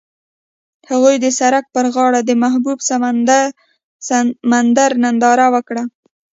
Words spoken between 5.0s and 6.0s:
ننداره وکړه.